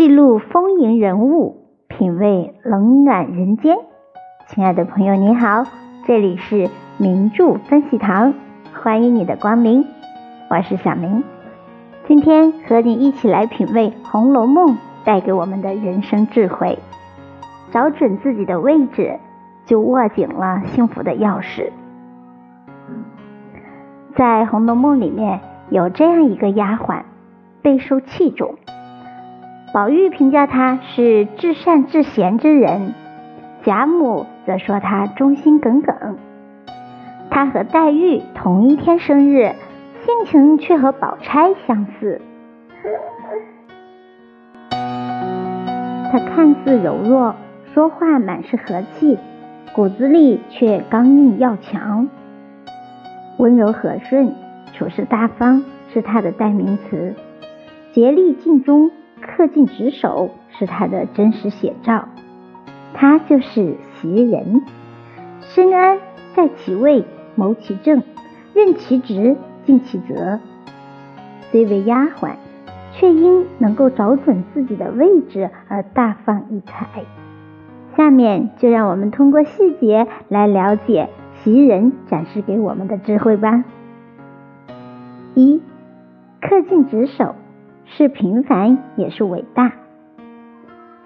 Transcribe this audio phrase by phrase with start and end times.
[0.00, 1.56] 记录风云人物，
[1.86, 3.76] 品味冷暖人间。
[4.46, 5.66] 亲爱的朋友，你好，
[6.06, 8.32] 这里是名著分析堂，
[8.72, 9.84] 欢迎你的光临，
[10.48, 11.22] 我是小明。
[12.08, 14.68] 今天和你一起来品味《红楼梦》
[15.04, 16.78] 带给我们的人生智慧。
[17.70, 19.20] 找准自己的位置，
[19.66, 21.70] 就握紧了幸福的钥匙。
[24.16, 27.02] 在《红楼梦》里面有这样一个丫鬟，
[27.60, 28.54] 备受器重。
[29.72, 32.92] 宝玉评价他是至善至贤之人，
[33.62, 36.18] 贾母则说他忠心耿耿。
[37.30, 39.54] 他和黛玉同一天生日，
[40.04, 42.20] 性情却和宝钗相似。
[46.10, 47.36] 他看似柔弱，
[47.72, 49.16] 说话满是和气，
[49.72, 52.08] 骨子里却刚硬要强。
[53.38, 54.34] 温柔和顺、
[54.72, 57.14] 处事大方是他的代名词，
[57.92, 62.08] 竭力尽忠、恪尽职守是他的真实写照。
[62.94, 64.62] 他就是袭人，
[65.40, 65.98] 深谙
[66.34, 67.04] 在其位
[67.34, 68.02] 谋其政，
[68.54, 70.40] 任其职尽其责。
[71.50, 72.32] 虽为丫鬟，
[72.92, 77.04] 却因能够找准自己的位置而大放异彩。
[77.96, 81.08] 下面就让我们通过细节来了解。
[81.42, 83.64] 袭人展示给我们的智慧吧。
[85.34, 85.62] 一，
[86.42, 87.34] 恪尽职守
[87.96, 89.72] 是平凡也是伟大。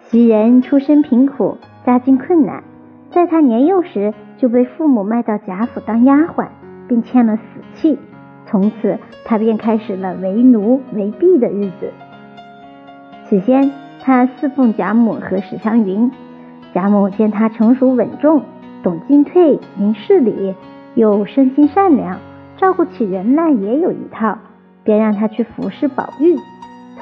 [0.03, 2.63] 袭人出身贫苦，家境困难，
[3.11, 6.49] 在她年幼时就被父母卖到贾府当丫鬟，
[6.87, 7.43] 并欠了死
[7.75, 7.99] 契，
[8.47, 11.91] 从此她便开始了为奴为婢的日子。
[13.29, 16.11] 起先，她侍奉贾母和史湘云，
[16.75, 18.43] 贾母见她成熟稳重。
[18.83, 20.55] 懂进退，明事理，
[20.95, 22.19] 又生心善良，
[22.59, 24.37] 照顾起人来也有一套，
[24.83, 26.37] 便让他去服侍宝玉。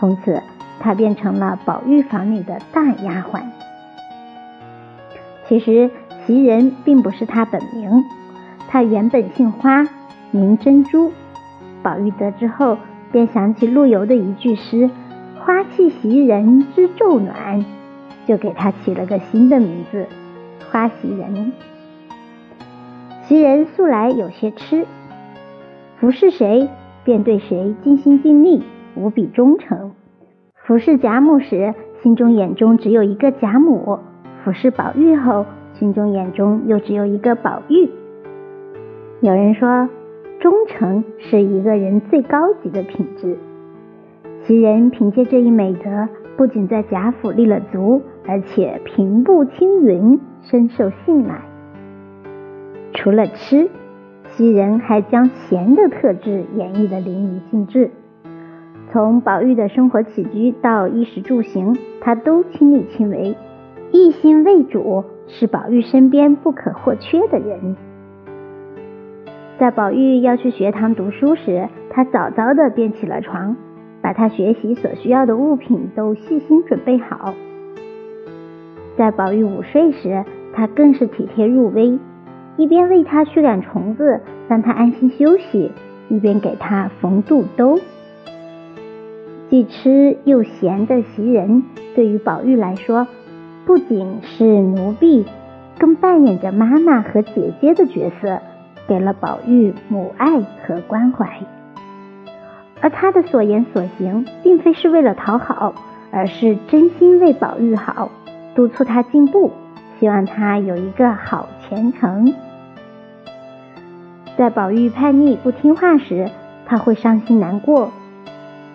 [0.03, 0.43] 从此，
[0.81, 3.41] 他变成了宝玉房里的大丫鬟。
[5.47, 5.89] 其实，
[6.27, 8.03] 袭人并不是他本名，
[8.67, 9.87] 他原本姓花，
[10.33, 11.13] 名珍珠。
[11.85, 12.79] 宝玉得知后，
[13.13, 14.91] 便想起陆游的一句诗
[15.39, 17.65] ：“花气袭人知昼暖”，
[18.27, 20.09] 就给他起了个新的名字——
[20.73, 21.53] 花袭人。
[23.29, 24.85] 袭人素来有些痴，
[26.01, 26.69] 服侍谁
[27.05, 29.93] 便对谁尽心尽力，无比忠诚。
[30.65, 33.99] 服侍贾母时，心中眼中只有一个贾母；
[34.45, 37.91] 服侍宝玉后，心中眼中又只有一个宝玉。
[39.23, 39.89] 有人说，
[40.39, 43.37] 忠诚是一个人最高级的品质。
[44.45, 51.43] 袭人凭借这一美德，不仅在贾府立了足，而且平步青云，深受信赖。
[52.95, 53.69] 除了吃，
[54.29, 57.91] 袭人还将贤的特质演绎得淋漓尽致。
[58.93, 63.35] 从宝玉的生活起居到衣食住行，他都亲力亲为，
[63.91, 67.75] 一心为主，是宝玉身边不可或缺的人。
[69.59, 73.57] 在宝玉要去学堂读书时，他早早的便起了床，
[74.03, 77.33] 把他学习所需要的物品都细心准备好。
[78.99, 81.99] 在宝玉午睡时，他更是体贴入微。
[82.59, 85.73] 一边为他驱赶虫子，让他安心休息，
[86.11, 87.79] 一边给他缝肚兜。
[89.53, 91.63] 既吃又闲的袭人，
[91.95, 93.07] 对于宝玉来说，
[93.67, 95.27] 不仅是奴婢，
[95.79, 98.41] 更扮演着妈妈和姐姐的角色，
[98.89, 101.29] 给了宝玉母爱和关怀。
[102.81, 105.75] 而他的所言所行，并非是为了讨好，
[106.11, 108.11] 而是真心为宝玉好，
[108.55, 109.51] 督促他进步。
[110.01, 112.33] 希望他有一个好前程。
[114.39, 116.31] 在宝玉叛逆不听话时，
[116.65, 117.91] 他会伤心难过；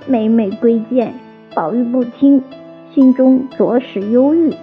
[0.07, 1.13] 每每归见
[1.53, 2.41] 宝玉不听，
[2.93, 4.53] 心中着实忧郁。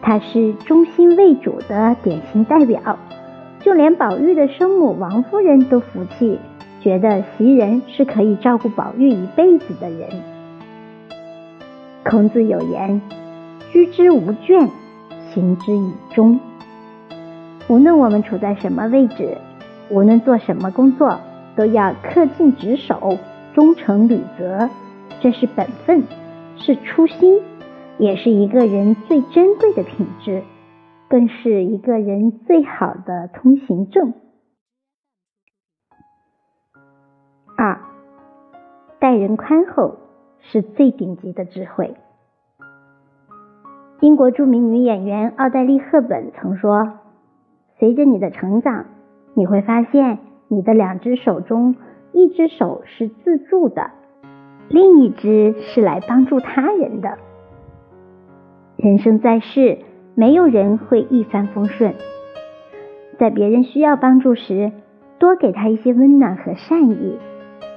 [0.00, 2.98] 他是忠心为主的典型代表，
[3.60, 6.38] 就连宝玉的生母王夫人都服气，
[6.80, 10.08] 觉得袭人是可以照顾宝玉一辈子的人。
[12.04, 13.00] 孔子有言。
[13.72, 14.70] 居之无倦，
[15.34, 16.38] 行之以忠。
[17.68, 19.36] 无论我们处在什么位置，
[19.90, 21.18] 无论做什么工作，
[21.56, 23.18] 都要恪尽职守，
[23.56, 24.68] 忠诚履责。
[25.22, 26.02] 这是本分，
[26.58, 27.40] 是初心，
[27.96, 30.42] 也是一个人最珍贵的品质，
[31.08, 34.12] 更是一个人最好的通行证。
[37.56, 37.80] 二，
[38.98, 40.00] 待人宽厚
[40.42, 41.96] 是最顶级的智慧。
[44.00, 46.98] 英国著名女演员奥黛丽·赫本曾说
[47.80, 48.84] ：“随着你的成长，
[49.32, 50.18] 你会发现
[50.48, 51.74] 你的两只手中，
[52.16, 53.90] 一只手是自助的，
[54.70, 57.18] 另一只是来帮助他人的。
[58.78, 59.80] 人生在世，
[60.14, 61.92] 没有人会一帆风顺。
[63.18, 64.72] 在别人需要帮助时，
[65.18, 67.18] 多给他一些温暖和善意，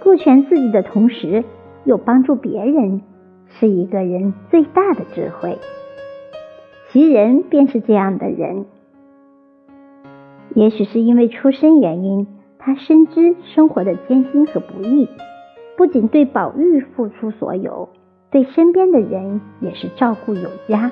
[0.02, 1.44] 顾全自己的同时
[1.84, 3.02] 又帮助别人，
[3.50, 5.58] 是一个人最大的智慧。
[6.92, 8.66] 袭人便是这样的人。
[10.56, 12.26] 也许是因为出身原因，
[12.62, 15.08] 他深知生活的艰辛和不易，
[15.78, 17.88] 不仅对宝玉付出所有，
[18.30, 20.92] 对身边的人也是照顾有加。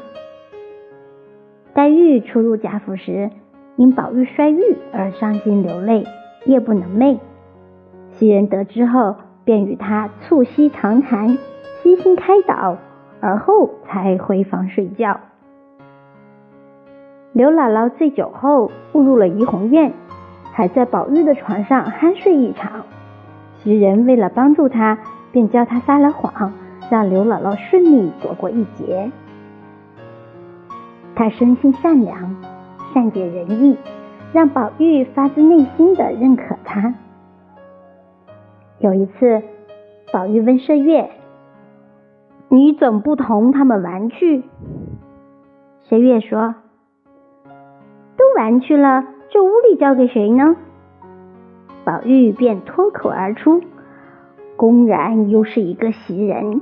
[1.74, 3.30] 黛玉初入贾府时，
[3.76, 4.62] 因宝玉摔玉
[4.94, 6.06] 而伤心流泪，
[6.46, 7.20] 夜不能寐。
[8.12, 11.38] 袭人得知后，便与他促膝长谈，
[11.84, 12.78] 悉心开导，
[13.20, 15.20] 而后才回房睡觉。
[17.34, 19.92] 刘姥姥醉酒后误入了怡红院，
[20.58, 22.84] 还在宝玉的床上酣睡一场。
[23.60, 24.98] 袭人为了帮助他，
[25.32, 26.52] 便教他撒了谎，
[26.90, 29.12] 让刘姥姥顺利躲过一劫。
[31.14, 32.36] 他生性善良，
[32.92, 33.78] 善解人意，
[34.34, 36.96] 让宝玉发自内心的认可他。
[38.80, 39.44] 有一次，
[40.12, 41.12] 宝玉问麝月
[42.50, 44.44] ：“你怎不同他们玩去？”
[45.88, 46.56] 麝月说。
[48.18, 50.56] 都玩去了，这屋里交给谁呢？
[51.84, 53.62] 宝玉便脱口而出，
[54.56, 56.62] 公然又是一个袭人。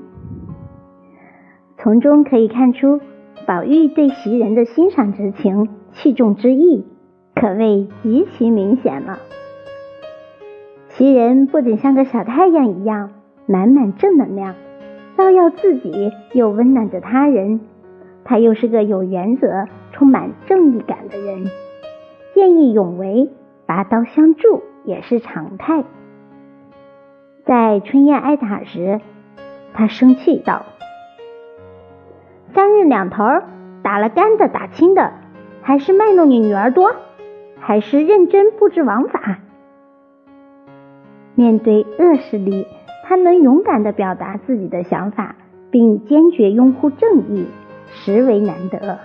[1.78, 3.00] 从中可以看出，
[3.46, 6.86] 宝玉对袭人的欣赏之情、器重之意，
[7.36, 9.20] 可谓极其明显了。
[10.90, 13.12] 袭人不仅像个小太阳一样，
[13.46, 14.56] 满满正能量，
[15.18, 17.60] 照耀自己又温暖着他人。
[18.24, 21.46] 他又是个有原则、充满正义感的人，
[22.36, 23.30] 见义勇为、
[23.66, 25.86] 拔刀相助也是常态。
[27.46, 29.00] 在春燕挨打时，
[29.74, 30.66] 他生气道
[32.54, 33.24] ：“三日两头
[33.82, 35.14] 打了干的打轻的，
[35.62, 36.94] 还是卖弄你女儿多，
[37.58, 39.38] 还是认真布置王法？”
[41.36, 42.68] 面对恶势力，
[43.06, 45.38] 他能勇敢的表达自己的想法，
[45.72, 47.48] 并坚决拥护正义。
[47.88, 49.00] 实为难得。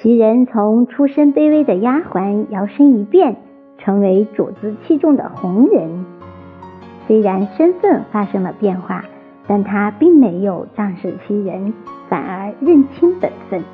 [0.00, 3.34] 袭人从出身卑微的丫鬟，摇身一变
[3.78, 6.06] 成为主子器重的红人。
[7.08, 9.04] 虽然身份发生了变化，
[9.48, 11.74] 但她并没有仗势欺人，
[12.08, 13.64] 反而认清本分。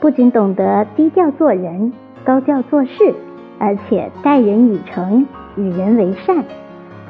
[0.00, 3.14] 不仅懂得低调做人、高调做事，
[3.58, 5.26] 而且待人以诚、
[5.56, 6.44] 与人为善。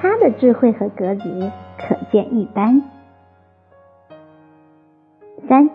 [0.01, 1.29] 她的智慧和格局
[1.77, 2.83] 可见一斑。
[5.49, 5.71] 三，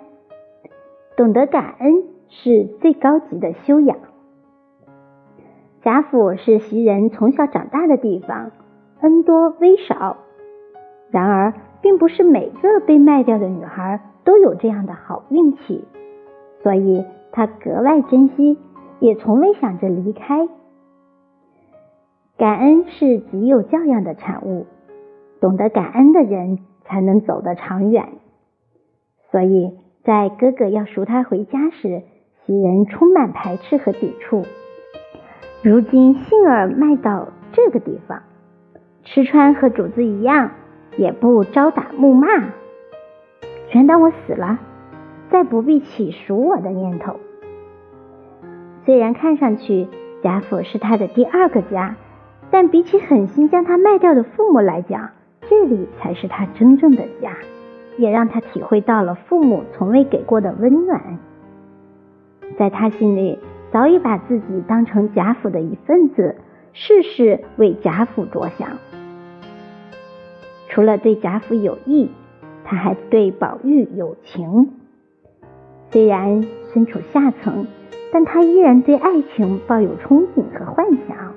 [1.19, 3.97] 懂得感恩是最高级的修养。
[5.81, 8.51] 贾府是袭人从小长大的地方，
[9.01, 10.15] 恩多威少。
[11.11, 15.83] 然而，并不是每个被卖掉的女孩都有这样的好运气，
[16.63, 18.57] 所以她格外珍惜，
[19.01, 20.47] 也从未想着离开。
[22.37, 24.67] 感恩是极有教养的产物，
[25.41, 28.07] 懂得感恩的人才能走得长远。
[29.31, 29.73] 所以
[30.03, 32.01] 在哥哥要赎他回家时，
[32.45, 34.45] 袭人充满排斥和抵触。
[35.61, 38.23] 如今杏儿卖到这个地方，
[39.03, 40.51] 吃穿和主子一样，
[40.97, 42.27] 也不招打暮骂，
[43.67, 44.59] 全当我死了，
[45.29, 47.19] 再不必起赎我的念头。
[48.85, 49.87] 虽然看上去
[50.23, 51.97] 贾府是他的第二个家，
[52.49, 55.09] 但比起狠心将他卖掉的父母来讲，
[55.41, 57.33] 这里才是他真正的家。
[57.99, 61.19] 也让他体会到了父母从未给过的温暖，
[62.57, 63.37] 在他心里
[63.71, 66.35] 早已把自己当成贾府的一份子，
[66.73, 68.69] 事事为贾府着想。
[70.69, 72.09] 除了对贾府有益，
[72.63, 74.71] 他还对宝玉有情。
[75.91, 77.67] 虽然身处下层，
[78.13, 81.33] 但他依然对爱情抱有憧憬和幻想。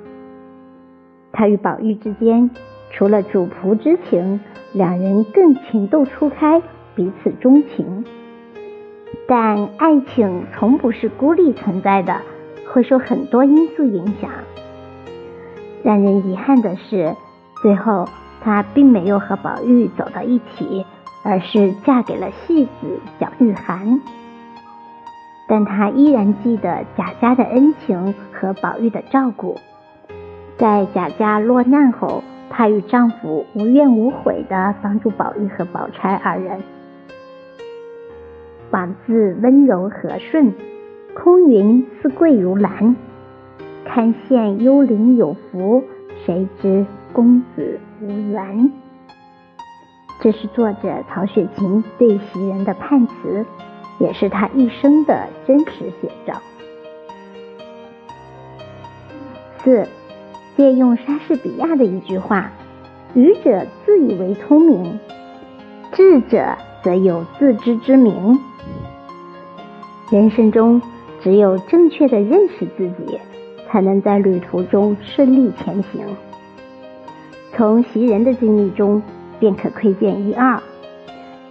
[1.33, 2.51] 他与宝玉之间。
[2.95, 4.39] 除了主仆之情，
[4.73, 6.63] 两人更情窦初开，
[6.95, 8.05] 彼此钟情。
[9.29, 12.23] 但爱情从不是孤立存在的，
[12.73, 14.31] 会受很多因素影响。
[15.83, 17.15] 让人遗憾的是，
[17.63, 18.09] 最后
[18.41, 20.87] 她并没有和宝玉走到一起，
[21.23, 24.01] 而是嫁给了戏子蒋玉菡。
[25.49, 29.59] 但她依然记得贾家的恩情和宝玉的照顾，
[30.57, 32.25] 在贾家落难后。
[32.55, 36.61] 她与丈夫无怨无悔地帮助宝玉和宝钗二人，
[38.71, 40.53] 枉自温柔和顺，
[41.15, 42.95] 空云似桂如兰。
[43.87, 45.83] 堪羡幽灵有福，
[46.25, 48.71] 谁知公子无缘。
[50.21, 53.47] 这是作者曹雪芹对袭人的判词，
[53.99, 56.35] 也是他一生的真实写照。
[59.65, 59.89] 四，
[60.57, 62.51] 借用莎士比亚的一句话
[63.15, 64.99] ：“愚者自以为聪明，
[65.93, 68.39] 智者则有自知之明。”
[70.11, 70.81] 人生中，
[71.21, 73.19] 只有正确的认识自己，
[73.69, 76.05] 才能在旅途中顺利前行。
[77.53, 79.03] 从袭人的经历中。
[79.43, 80.63] 便可窥见一二。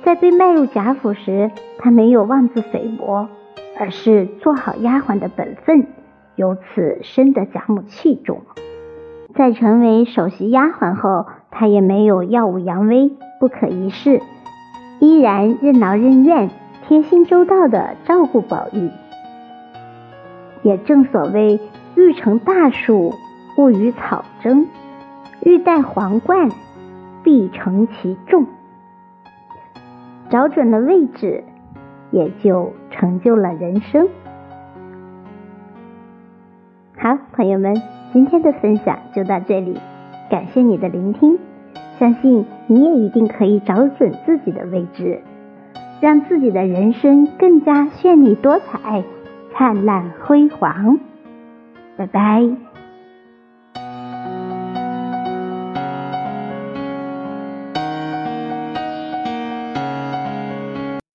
[0.06, 3.28] 在被卖入贾府时，他没有妄自菲薄，
[3.78, 5.86] 而是做好丫鬟的本分，
[6.38, 8.44] 由此深得贾母器重。
[9.36, 14.22] 在成为首席丫鬟后，她也没有耀武扬威、不可一世，
[15.00, 16.50] 依然任劳任怨、
[16.88, 18.90] 贴心周到的照顾宝玉。
[20.64, 21.60] 也正所谓
[21.96, 23.14] “欲成大树，
[23.58, 24.66] 勿与草争；
[25.44, 26.50] 欲戴皇冠。”
[27.24, 28.48] 必承其重，
[30.32, 31.44] 找准了位置，
[32.10, 34.08] 也就成就了人生。
[36.98, 37.80] 好，朋友们，
[38.14, 39.78] 今天的分享就到这里，
[40.30, 41.38] 感谢你的聆听，
[42.00, 45.22] 相信你也一定可以找准自己的位置，
[46.02, 49.04] 让自己的人生更加绚丽多彩、
[49.54, 51.00] 灿烂辉煌。
[51.98, 52.71] 拜拜。